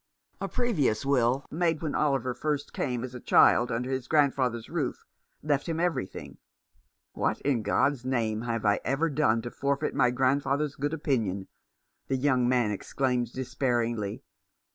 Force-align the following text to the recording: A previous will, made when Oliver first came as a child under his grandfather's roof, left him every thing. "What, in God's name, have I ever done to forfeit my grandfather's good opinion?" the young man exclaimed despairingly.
A 0.39 0.47
previous 0.47 1.05
will, 1.05 1.45
made 1.51 1.83
when 1.83 1.93
Oliver 1.93 2.33
first 2.33 2.73
came 2.73 3.03
as 3.03 3.13
a 3.13 3.19
child 3.19 3.71
under 3.71 3.91
his 3.91 4.07
grandfather's 4.07 4.67
roof, 4.67 5.05
left 5.43 5.69
him 5.69 5.79
every 5.79 6.07
thing. 6.07 6.39
"What, 7.13 7.39
in 7.41 7.61
God's 7.61 8.03
name, 8.03 8.41
have 8.41 8.65
I 8.65 8.79
ever 8.83 9.11
done 9.11 9.43
to 9.43 9.51
forfeit 9.51 9.93
my 9.93 10.09
grandfather's 10.09 10.75
good 10.75 10.95
opinion?" 10.95 11.49
the 12.07 12.17
young 12.17 12.49
man 12.49 12.71
exclaimed 12.71 13.31
despairingly. 13.33 14.23